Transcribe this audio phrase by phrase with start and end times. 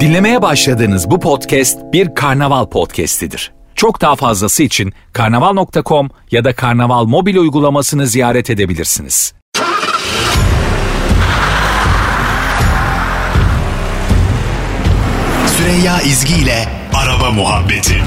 [0.00, 3.52] Dinlemeye başladığınız bu podcast bir karnaval podcastidir.
[3.74, 9.34] Çok daha fazlası için karnaval.com ya da karnaval mobil uygulamasını ziyaret edebilirsiniz.
[15.46, 18.02] Süreyya İzgi ile Araba Muhabbeti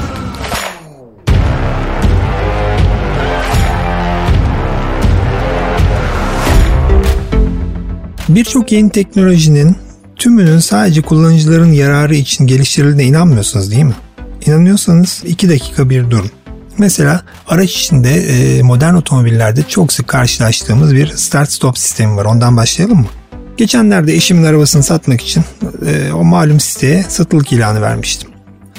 [8.29, 9.86] Birçok yeni teknolojinin
[10.18, 13.96] tümünün sadece kullanıcıların yararı için geliştirildiğine inanmıyorsunuz değil mi?
[14.46, 16.32] İnanıyorsanız 2 dakika bir durun.
[16.78, 22.25] Mesela araç içinde e, modern otomobillerde çok sık karşılaştığımız bir start-stop sistemi var.
[22.25, 23.07] Ondan başlayalım mı?
[23.57, 25.43] Geçenlerde eşimin arabasını satmak için
[25.86, 28.29] e, o malum siteye satılık ilanı vermiştim.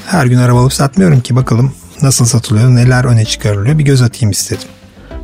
[0.06, 4.30] Her gün araba alıp satmıyorum ki bakalım nasıl satılıyor, neler öne çıkarılıyor bir göz atayım
[4.30, 4.68] istedim.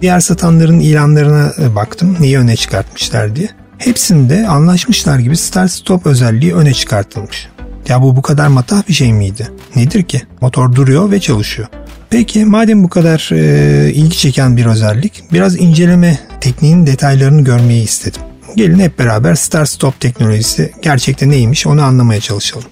[0.03, 3.49] Diğer satanların ilanlarına e, baktım, neyi öne çıkartmışlar diye.
[3.85, 7.49] Hepsinde anlaşmışlar gibi start stop özelliği öne çıkartılmış.
[7.89, 9.51] Ya bu bu kadar matah bir şey miydi?
[9.77, 10.23] Nedir ki?
[10.41, 11.69] Motor duruyor ve çalışıyor.
[12.11, 18.23] Peki madem bu kadar e, ilgi çeken bir özellik, biraz inceleme tekniğinin detaylarını görmeyi istedim.
[18.57, 22.69] Gelin hep beraber start stop teknolojisi gerçekten neymiş onu anlamaya çalışalım.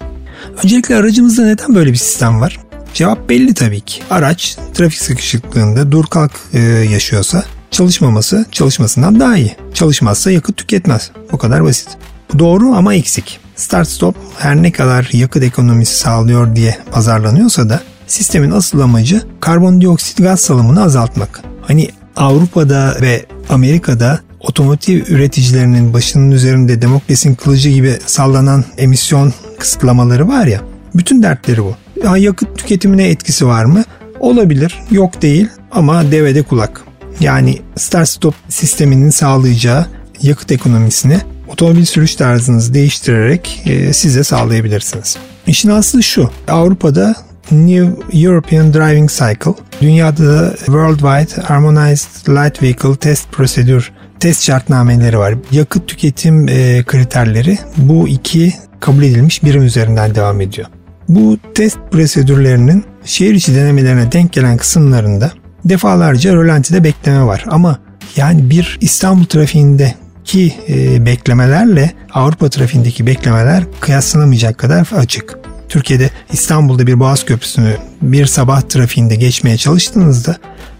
[0.65, 2.61] Öncelikle aracımızda neden böyle bir sistem var?
[2.95, 4.03] Cevap belli tabii ki.
[4.11, 9.57] Araç trafik sıkışıklığında dur kalk e, yaşıyorsa çalışmaması çalışmasından daha iyi.
[9.75, 11.11] Çalışmazsa yakıt tüketmez.
[11.33, 11.89] Bu kadar basit.
[12.33, 13.41] Bu doğru ama eksik.
[13.57, 20.19] Start stop her ne kadar yakıt ekonomisi sağlıyor diye pazarlanıyorsa da sistemin asıl amacı karbondioksit
[20.19, 21.43] gaz salımını azaltmak.
[21.63, 30.47] Hani Avrupa'da ve Amerika'da otomotiv üreticilerinin başının üzerinde demokrasinin kılıcı gibi sallanan emisyon kısıtlamaları var
[30.47, 30.61] ya.
[30.95, 31.75] Bütün dertleri bu.
[32.05, 33.85] Ya yakıt tüketimine etkisi var mı?
[34.21, 34.81] Olabilir.
[34.91, 36.85] Yok değil ama devede kulak.
[37.21, 39.87] Yani start stop sisteminin sağlayacağı
[40.23, 45.17] yakıt ekonomisini otomobil sürüş tarzınızı değiştirerek e, size sağlayabilirsiniz.
[45.47, 46.31] İşin aslı şu.
[46.49, 47.15] Avrupa'da
[47.51, 53.85] New European Driving Cycle, dünyada da Worldwide Harmonized Light Vehicle Test Procedure
[54.21, 55.35] test şartnameleri var.
[55.53, 60.69] Yakıt tüketim e, kriterleri bu iki kabul edilmiş birim üzerinden devam ediyor.
[61.09, 65.31] Bu test prosedürlerinin şehir içi denemelerine denk gelen kısımlarında
[65.65, 67.45] defalarca rölantide bekleme var.
[67.49, 67.79] Ama
[68.17, 75.39] yani bir İstanbul trafiğinde ki e, beklemelerle Avrupa trafiğindeki beklemeler kıyaslanamayacak kadar açık.
[75.69, 80.37] Türkiye'de İstanbul'da bir Boğaz Köprüsü'nü bir sabah trafiğinde geçmeye çalıştığınızda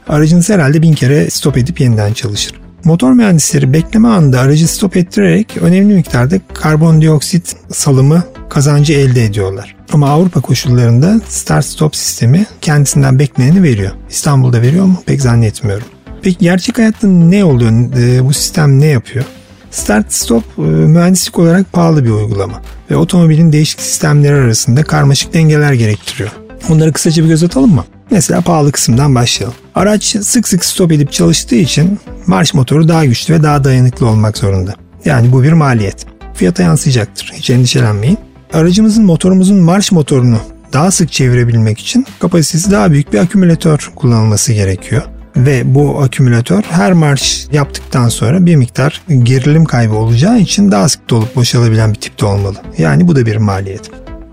[0.09, 2.53] aracınız herhalde bin kere stop edip yeniden çalışır.
[2.85, 9.77] Motor mühendisleri bekleme anında aracı stop ettirerek önemli miktarda karbondioksit salımı kazancı elde ediyorlar.
[9.93, 13.93] Ama Avrupa koşullarında start stop sistemi kendisinden bekleneni veriyor.
[14.11, 15.03] İstanbul'da veriyor mu?
[15.07, 15.87] Pek zannetmiyorum.
[16.23, 17.71] Peki gerçek hayatta ne oluyor?
[17.71, 19.25] E, bu sistem ne yapıyor?
[19.71, 25.73] Start stop e, mühendislik olarak pahalı bir uygulama ve otomobilin değişik sistemleri arasında karmaşık dengeler
[25.73, 26.31] gerektiriyor.
[26.69, 27.85] Onları kısaca bir göz atalım mı?
[28.11, 29.57] Mesela pahalı kısımdan başlayalım.
[29.75, 34.39] Araç sık sık stop edip çalıştığı için marş motoru daha güçlü ve daha dayanıklı olmak
[34.39, 34.75] zorunda.
[35.05, 36.07] Yani bu bir maliyet.
[36.35, 37.33] Fiyata yansıyacaktır.
[37.35, 38.19] Hiç endişelenmeyin.
[38.53, 40.39] Aracımızın motorumuzun marş motorunu
[40.73, 45.03] daha sık çevirebilmek için kapasitesi daha büyük bir akümülatör kullanılması gerekiyor.
[45.37, 51.11] Ve bu akümülatör her marş yaptıktan sonra bir miktar gerilim kaybı olacağı için daha sık
[51.11, 52.57] dolup boşalabilen bir tipte olmalı.
[52.79, 53.91] Yani bu da bir maliyet.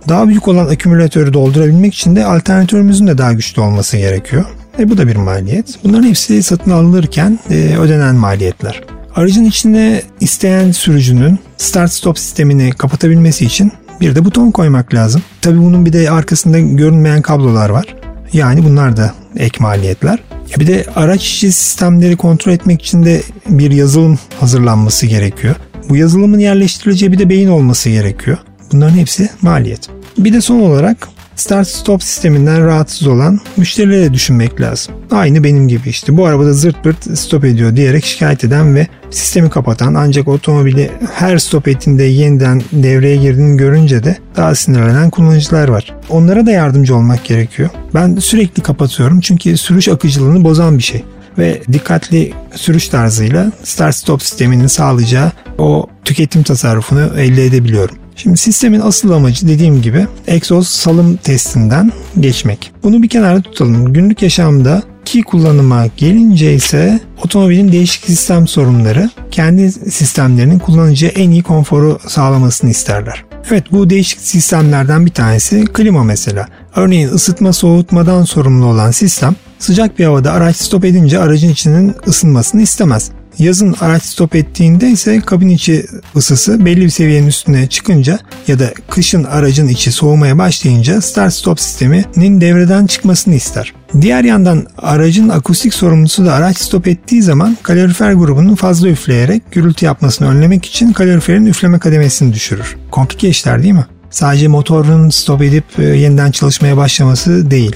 [0.07, 4.45] Daha büyük olan akümülatörü doldurabilmek için de alternatörümüzün de daha güçlü olması gerekiyor.
[4.79, 5.79] E bu da bir maliyet.
[5.83, 8.83] Bunların hepsi satın alınırken e, ödenen maliyetler.
[9.15, 13.71] Aracın içine isteyen sürücünün start stop sistemini kapatabilmesi için
[14.01, 15.21] bir de buton koymak lazım.
[15.41, 17.95] Tabii bunun bir de arkasında görünmeyen kablolar var.
[18.33, 20.19] Yani bunlar da ek maliyetler.
[20.59, 25.55] Bir de araç içi sistemleri kontrol etmek için de bir yazılım hazırlanması gerekiyor.
[25.89, 28.37] Bu yazılımın yerleştirileceği bir de beyin olması gerekiyor.
[28.71, 29.89] Bunların hepsi maliyet.
[30.17, 31.07] Bir de son olarak
[31.39, 34.93] start stop sisteminden rahatsız olan müşterilere düşünmek lazım.
[35.11, 39.49] Aynı benim gibi işte bu arabada zırt pırt stop ediyor diyerek şikayet eden ve sistemi
[39.49, 45.95] kapatan ancak otomobili her stop ettiğinde yeniden devreye girdiğini görünce de daha sinirlenen kullanıcılar var.
[46.09, 47.69] Onlara da yardımcı olmak gerekiyor.
[47.93, 51.03] Ben sürekli kapatıyorum çünkü sürüş akıcılığını bozan bir şey
[51.37, 57.98] ve dikkatli sürüş tarzıyla start stop sisteminin sağlayacağı o tüketim tasarrufunu elde edebiliyorum.
[58.21, 62.71] Şimdi sistemin asıl amacı dediğim gibi egzoz salım testinden geçmek.
[62.83, 63.93] Bunu bir kenarda tutalım.
[63.93, 71.43] Günlük yaşamda ki kullanıma gelince ise otomobilin değişik sistem sorunları kendi sistemlerinin kullanıcıya en iyi
[71.43, 73.25] konforu sağlamasını isterler.
[73.51, 76.47] Evet bu değişik sistemlerden bir tanesi klima mesela.
[76.75, 82.61] Örneğin ısıtma soğutmadan sorumlu olan sistem sıcak bir havada araç stop edince aracın içinin ısınmasını
[82.61, 83.11] istemez.
[83.39, 88.73] Yazın araç stop ettiğinde ise kabin içi ısısı belli bir seviyenin üstüne çıkınca ya da
[88.89, 93.73] kışın aracın içi soğumaya başlayınca start stop sisteminin devreden çıkmasını ister.
[94.01, 99.85] Diğer yandan aracın akustik sorumlusu da araç stop ettiği zaman kalorifer grubunun fazla üfleyerek gürültü
[99.85, 102.77] yapmasını önlemek için kaloriferin üfleme kademesini düşürür.
[102.91, 103.85] Komplike işler değil mi?
[104.09, 107.75] Sadece motorun stop edip e, yeniden çalışmaya başlaması değil.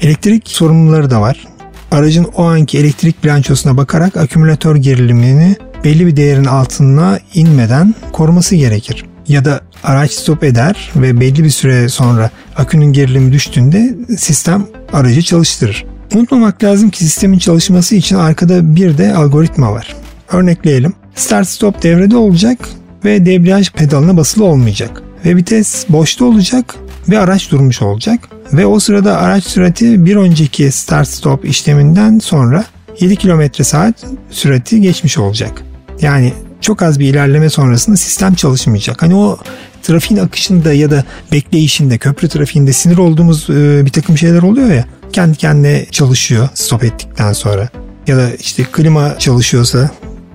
[0.00, 1.46] Elektrik sorumluları da var.
[1.90, 9.04] Aracın o anki elektrik bilançosuna bakarak akümülatör gerilimini belli bir değerin altına inmeden koruması gerekir.
[9.28, 15.22] Ya da araç stop eder ve belli bir süre sonra akünün gerilimi düştüğünde sistem aracı
[15.22, 15.84] çalıştırır.
[16.14, 19.96] Unutmamak lazım ki sistemin çalışması için arkada bir de algoritma var.
[20.32, 20.94] Örnekleyelim.
[21.14, 22.68] Start stop devrede olacak
[23.04, 25.02] ve debriyaj pedalına basılı olmayacak.
[25.24, 26.76] Ve vites boşta olacak
[27.10, 28.20] ve araç durmuş olacak.
[28.52, 32.64] Ve o sırada araç sürati bir önceki start stop işleminden sonra
[33.00, 35.62] 7 km saat sürati geçmiş olacak.
[36.00, 39.02] Yani çok az bir ilerleme sonrasında sistem çalışmayacak.
[39.02, 39.38] Hani o
[39.82, 44.84] trafiğin akışında ya da bekleyişinde, köprü trafiğinde sinir olduğumuz e, bir takım şeyler oluyor ya.
[45.12, 47.68] Kendi kendine çalışıyor stop ettikten sonra.
[48.06, 49.90] Ya da işte klima çalışıyorsa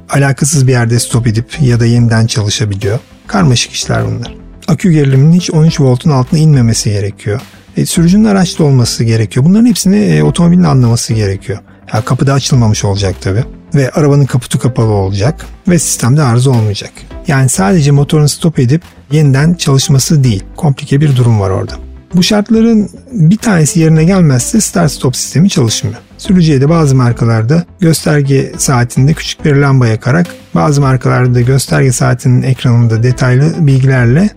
[0.10, 3.00] alakasız bir yerde stop edip ya da yeniden çalışabiliyor.
[3.28, 4.45] Karmaşık işler bunlar.
[4.68, 7.42] Akü geriliminin hiç 13 voltun altına inmemesi gerekiyor.
[7.78, 9.46] E, sürücünün araçta olması gerekiyor.
[9.46, 11.60] Bunların hepsini e, otomobilin anlaması gerekiyor.
[11.94, 13.44] Ya, kapıda açılmamış olacak tabi.
[13.76, 15.46] Ve arabanın kaputu kapalı olacak.
[15.68, 16.92] Ve sistemde arıza olmayacak.
[17.28, 18.82] Yani sadece motorun stop edip
[19.12, 20.44] yeniden çalışması değil.
[20.56, 21.74] Komplike bir durum var orada.
[22.16, 25.98] Bu şartların bir tanesi yerine gelmezse start stop sistemi çalışmıyor.
[26.18, 33.04] Sürücüye de bazı markalarda gösterge saatinde küçük bir lamba yakarak bazı markalarda gösterge saatinin ekranında
[33.04, 34.30] detaylı bilgilerle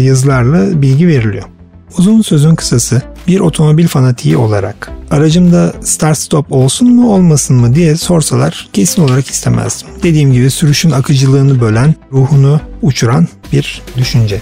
[0.00, 1.44] yazılarla bilgi veriliyor.
[1.98, 7.96] Uzun sözün kısası bir otomobil fanatiği olarak aracımda start stop olsun mu olmasın mı diye
[7.96, 9.88] sorsalar kesin olarak istemezdim.
[10.02, 14.40] Dediğim gibi sürüşün akıcılığını bölen, ruhunu uçuran bir düşünce.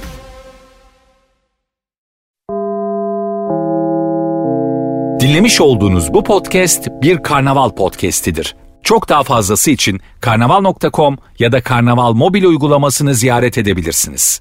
[5.21, 8.57] Dinlemiş olduğunuz bu podcast bir karnaval podcastidir.
[8.83, 14.41] Çok daha fazlası için karnaval.com ya da karnaval mobil uygulamasını ziyaret edebilirsiniz.